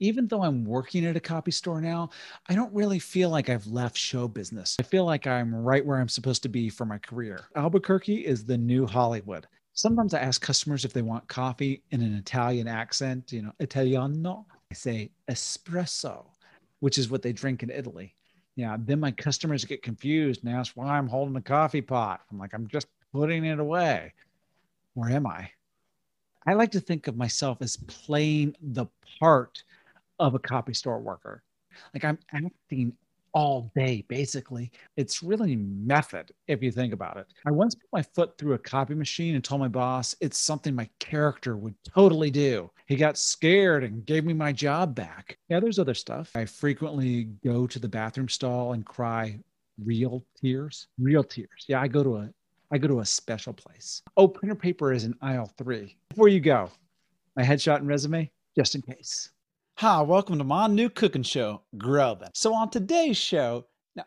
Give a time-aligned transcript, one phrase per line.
[0.00, 2.10] even though I'm working at a copy store now,
[2.48, 4.76] I don't really feel like I've left show business.
[4.78, 7.40] I feel like I'm right where I'm supposed to be for my career.
[7.56, 9.46] Albuquerque is the new Hollywood.
[9.72, 14.46] Sometimes I ask customers if they want coffee in an Italian accent, you know, Italiano.
[14.70, 16.26] I say espresso,
[16.80, 18.14] which is what they drink in Italy.
[18.56, 22.22] Yeah, then my customers get confused and ask why I'm holding a coffee pot.
[22.30, 24.12] I'm like, I'm just putting it away.
[24.94, 25.50] Where am I?
[26.44, 28.86] I like to think of myself as playing the
[29.20, 29.62] part
[30.18, 31.42] of a copy store worker.
[31.94, 32.92] Like I'm acting
[33.32, 34.70] all day, basically.
[34.96, 37.26] It's really method if you think about it.
[37.46, 40.74] I once put my foot through a copy machine and told my boss it's something
[40.74, 42.70] my character would totally do.
[42.86, 45.38] He got scared and gave me my job back.
[45.48, 46.32] Yeah, there's other stuff.
[46.34, 49.38] I frequently go to the bathroom stall and cry
[49.84, 50.88] real tears.
[50.98, 51.66] Real tears.
[51.68, 52.30] Yeah, I go to a
[52.70, 54.02] I go to a special place.
[54.16, 55.96] Oh, printer paper is in aisle three.
[56.10, 56.70] Before you go,
[57.34, 59.30] my headshot and resume, just in case.
[59.80, 62.30] Hi, welcome to my new cooking show, Grubbin.
[62.34, 64.06] So on today's show, now,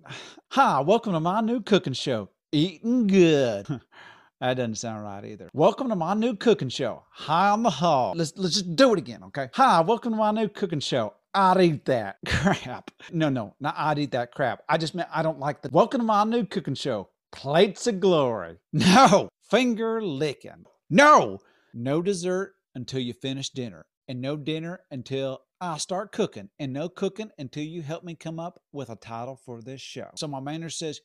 [0.50, 3.66] hi, welcome to my new cooking show, Eating Good.
[4.40, 5.50] that doesn't sound right either.
[5.52, 8.16] Welcome to my new cooking show, High on the Hog.
[8.16, 9.50] Let's let's just do it again, okay?
[9.52, 11.12] Hi, welcome to my new cooking show.
[11.34, 12.90] I'd eat that crap.
[13.12, 14.62] No, no, not I'd eat that crap.
[14.66, 15.68] I just meant I don't like the.
[15.72, 18.60] Welcome to my new cooking show, Plates of Glory.
[18.72, 20.64] No, finger licking.
[20.88, 21.38] No,
[21.74, 26.90] no dessert until you finish dinner and no dinner until I start cooking, and no
[26.90, 30.10] cooking until you help me come up with a title for this show.
[30.16, 31.00] So my manager says,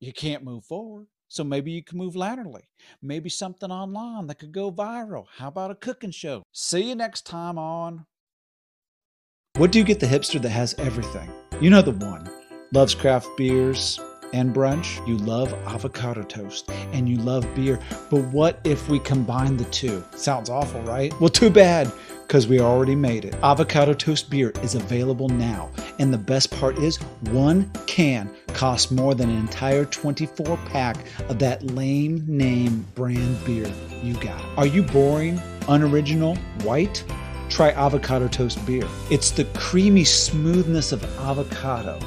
[0.00, 1.06] You can't move forward.
[1.28, 2.64] So maybe you can move laterally.
[3.00, 5.26] Maybe something online that could go viral.
[5.36, 6.42] How about a cooking show?
[6.52, 8.04] See you next time on.
[9.54, 11.30] What do you get the hipster that has everything?
[11.60, 12.28] You know the one.
[12.72, 14.00] Loves craft beers,
[14.32, 17.78] and brunch, you love avocado toast and you love beer.
[18.10, 20.04] But what if we combine the two?
[20.14, 21.18] Sounds awful, right?
[21.20, 21.92] Well, too bad
[22.30, 23.34] because we already made it.
[23.42, 25.68] Avocado toast beer is available now.
[25.98, 26.96] And the best part is,
[27.32, 30.96] one can costs more than an entire 24 pack
[31.28, 33.70] of that lame name brand beer
[34.02, 34.40] you got.
[34.56, 37.02] Are you boring, unoriginal, white?
[37.48, 38.86] Try avocado toast beer.
[39.10, 41.98] It's the creamy smoothness of avocado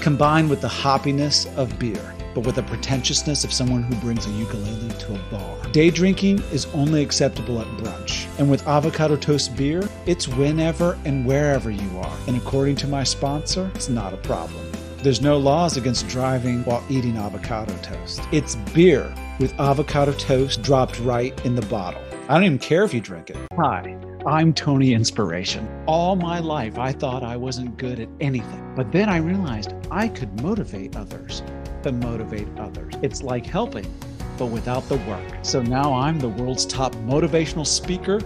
[0.00, 4.30] combined with the hoppiness of beer, but with the pretentiousness of someone who brings a
[4.30, 5.56] ukulele to a bar.
[5.72, 11.26] Day drinking is only acceptable at brunch, and with avocado toast beer, it's whenever and
[11.26, 12.16] wherever you are.
[12.26, 14.64] And according to my sponsor, it's not a problem.
[15.02, 18.20] There's no laws against driving while eating avocado toast.
[18.32, 22.02] It's beer with avocado toast dropped right in the bottle.
[22.28, 23.36] I don't even care if you drink it.
[23.56, 23.96] Hi,
[24.28, 25.66] I'm Tony Inspiration.
[25.86, 28.74] All my life, I thought I wasn't good at anything.
[28.76, 31.42] But then I realized I could motivate others
[31.82, 32.92] to motivate others.
[33.00, 33.90] It's like helping,
[34.36, 35.24] but without the work.
[35.40, 38.18] So now I'm the world's top motivational speaker,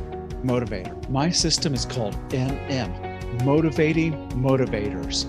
[0.43, 1.09] motivator.
[1.09, 5.29] My system is called MM, Motivating Motivators.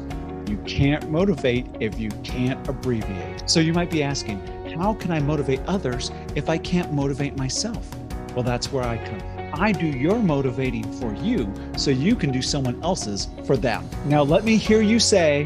[0.49, 3.47] You can't motivate if you can't abbreviate.
[3.47, 4.39] So you might be asking,
[4.75, 7.87] how can I motivate others if I can't motivate myself?
[8.33, 9.32] Well, that's where I come in.
[9.55, 13.87] I do your motivating for you so you can do someone else's for them.
[14.05, 15.43] Now let me hear you say,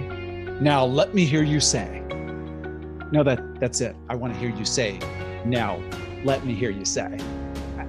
[0.61, 2.01] now let me hear you say.
[3.11, 3.97] No, that that's it.
[4.07, 4.97] I want to hear you say,
[5.43, 5.83] now
[6.23, 7.17] let me hear you say.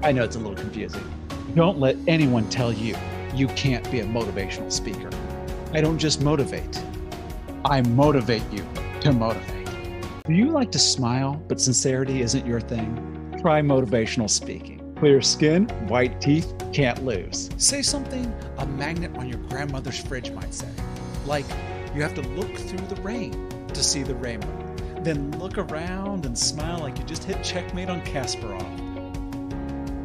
[0.02, 1.04] I know it's a little confusing.
[1.54, 2.96] Don't let anyone tell you
[3.32, 5.10] you can't be a motivational speaker.
[5.72, 6.82] I don't just motivate.
[7.64, 8.66] I motivate you
[9.02, 9.68] to motivate.
[10.24, 13.36] Do you like to smile, but sincerity isn't your thing?
[13.40, 14.78] Try motivational speaking.
[14.98, 17.50] Clear skin, white teeth, can't lose.
[17.56, 20.66] Say something a magnet on your grandmother's fridge might say.
[21.25, 21.44] Like,
[21.94, 24.53] you have to look through the rain to see the rainbow.
[25.03, 28.66] Then look around and smile like you just hit checkmate on Kasparov.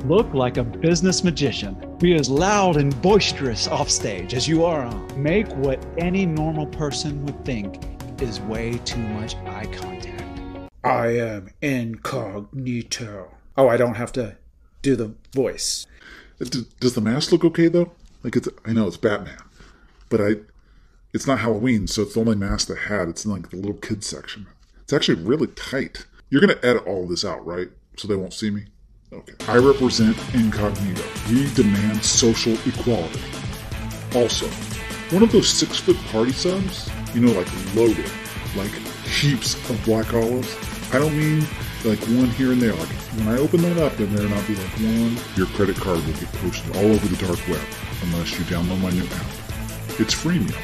[0.08, 1.98] Look like a business magician.
[1.98, 5.24] Be as loud and boisterous offstage as you are on.
[5.24, 7.84] Make what any normal person would think
[8.22, 10.70] is way too much eye contact.
[10.84, 13.32] I am incognito.
[13.58, 14.38] Oh, I don't have to
[14.84, 15.88] do the voice.
[16.80, 17.92] Does the mask look okay though?
[18.24, 19.40] Like it's, I know it's Batman,
[20.10, 20.36] but I,
[21.14, 23.08] it's not Halloween, so it's the only mask they had.
[23.10, 24.46] It's in like the little kids section.
[24.82, 26.06] It's actually really tight.
[26.30, 27.70] You're gonna edit all this out, right?
[27.98, 28.66] So they won't see me.
[29.12, 29.34] Okay.
[29.48, 31.04] I represent incognito.
[31.30, 33.22] We demand social equality.
[34.16, 34.48] Also,
[35.14, 38.10] one of those six foot party subs, you know, like loaded,
[38.56, 38.72] like
[39.06, 40.56] heaps of black olives.
[40.92, 41.46] I don't mean
[41.86, 42.74] like one here and there.
[42.74, 46.04] Like when I open that up, and there not be like one, your credit card
[46.06, 47.62] will get posted all over the dark web
[48.04, 49.28] unless you download my new app.
[50.00, 50.56] It's freemium.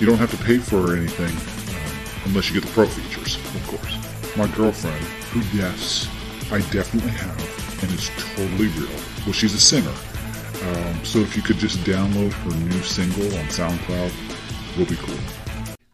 [0.00, 3.66] You don't have to pay for anything um, unless you get the pro features, of
[3.66, 4.36] course.
[4.36, 5.02] My girlfriend,
[5.32, 6.08] who yes,
[6.52, 9.00] I definitely have, and it's totally real.
[9.24, 9.94] Well, she's a singer.
[10.68, 14.12] Um, so if you could just download her new single on SoundCloud,
[14.76, 15.45] will be cool.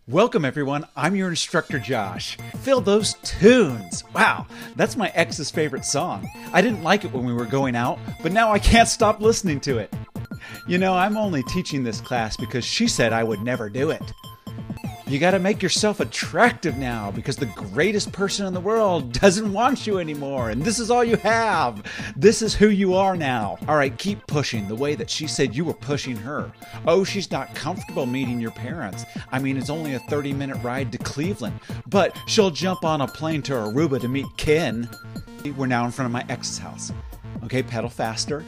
[0.09, 0.85] Welcome, everyone.
[0.97, 2.37] I'm your instructor, Josh.
[2.63, 4.03] Fill those tunes.
[4.13, 6.29] Wow, that's my ex's favorite song.
[6.53, 9.61] I didn't like it when we were going out, but now I can't stop listening
[9.61, 9.95] to it.
[10.67, 14.03] You know, I'm only teaching this class because she said I would never do it.
[15.13, 19.53] You got to make yourself attractive now because the greatest person in the world doesn't
[19.53, 21.83] want you anymore, and this is all you have.
[22.17, 23.59] This is who you are now.
[23.69, 26.51] All right, keep pushing the way that she said you were pushing her.
[26.87, 29.05] Oh, she's not comfortable meeting your parents.
[29.31, 33.07] I mean, it's only a 30 minute ride to Cleveland, but she'll jump on a
[33.07, 34.89] plane to Aruba to meet Ken.
[35.59, 36.91] We're now in front of my ex's house.
[37.45, 38.43] Okay, pedal faster.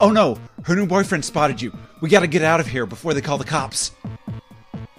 [0.00, 1.74] Oh no, her new boyfriend spotted you.
[2.02, 3.92] We gotta get out of here before they call the cops.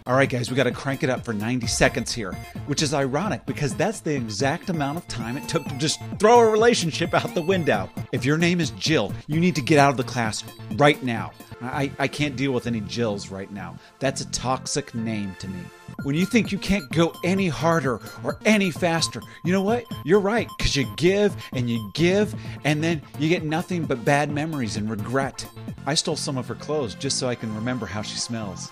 [0.07, 2.33] All right, guys, we got to crank it up for 90 seconds here,
[2.67, 6.41] which is ironic because that's the exact amount of time it took to just throw
[6.41, 7.89] a relationship out the window.
[8.11, 10.43] If your name is Jill, you need to get out of the class
[10.73, 11.31] right now.
[11.59, 13.79] I, I can't deal with any Jills right now.
[13.97, 15.61] That's a toxic name to me.
[16.03, 19.85] When you think you can't go any harder or any faster, you know what?
[20.03, 24.29] You're right, because you give and you give, and then you get nothing but bad
[24.29, 25.47] memories and regret.
[25.87, 28.71] I stole some of her clothes just so I can remember how she smells.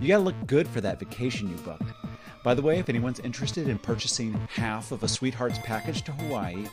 [0.00, 1.82] You gotta look good for that vacation you booked.
[2.44, 6.66] By the way, if anyone's interested in purchasing half of a Sweethearts package to Hawaii,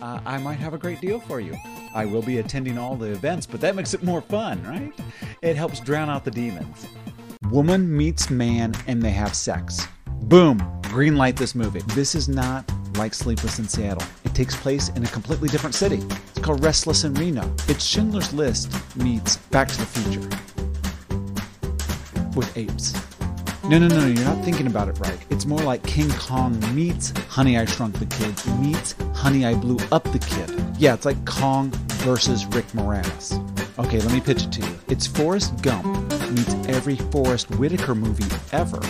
[0.00, 1.56] uh, I might have a great deal for you.
[1.92, 4.92] I will be attending all the events, but that makes it more fun, right?
[5.42, 6.86] It helps drown out the demons.
[7.50, 9.86] Woman meets man and they have sex.
[10.22, 10.62] Boom!
[10.82, 11.80] Green light this movie.
[11.94, 14.06] This is not like Sleepless in Seattle.
[14.24, 16.00] It takes place in a completely different city.
[16.30, 17.52] It's called Restless in Reno.
[17.66, 20.28] It's Schindler's List meets Back to the Future
[22.38, 22.94] with apes.
[23.64, 25.18] No, no, no, you're not thinking about it right.
[25.28, 29.76] It's more like King Kong meets Honey I Shrunk the Kids meets Honey I Blew
[29.92, 30.50] Up the Kid.
[30.78, 31.70] Yeah, it's like Kong
[32.04, 33.36] versus Rick Moranis.
[33.78, 34.78] Okay, let me pitch it to you.
[34.88, 35.84] It's Forrest Gump
[36.30, 38.80] meets every Forest Whitaker movie ever.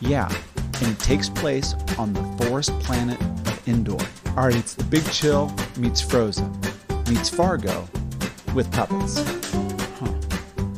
[0.00, 3.98] Yeah, and it takes place on the forest planet of Endor.
[4.30, 6.50] Alright, it's The Big Chill meets Frozen
[7.08, 7.86] meets Fargo
[8.54, 9.22] with puppets.
[9.98, 10.12] Huh.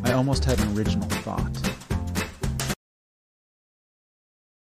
[0.04, 1.61] I almost had an original thought.